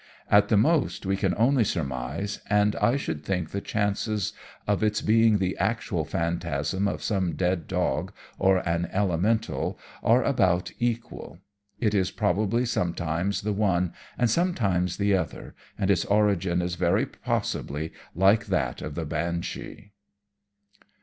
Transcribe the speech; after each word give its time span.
At 0.31 0.47
the 0.47 0.57
most 0.57 1.05
we 1.05 1.15
can 1.15 1.35
only 1.37 1.63
surmise, 1.63 2.41
and 2.49 2.75
I 2.77 2.97
should 2.97 3.23
think 3.23 3.51
the 3.51 3.61
chances 3.61 4.33
of 4.67 4.81
its 4.81 4.99
being 4.99 5.37
the 5.37 5.55
actual 5.59 6.05
phantasm 6.05 6.87
of 6.87 7.03
some 7.03 7.33
dead 7.33 7.67
dog 7.67 8.11
or 8.39 8.67
an 8.67 8.89
elemental 8.91 9.77
are 10.01 10.23
about 10.23 10.71
equal. 10.79 11.37
It 11.79 11.93
is 11.93 12.09
probably 12.09 12.65
sometimes 12.65 13.41
the 13.43 13.53
one 13.53 13.93
and 14.17 14.27
sometimes 14.27 14.97
the 14.97 15.15
other; 15.15 15.53
and 15.77 15.91
its 15.91 16.03
origin 16.05 16.63
is 16.63 16.73
very 16.73 17.05
possibly 17.05 17.93
like 18.15 18.47
that 18.47 18.81
of 18.81 18.95
the 18.95 19.05
Banshee. 19.05 19.91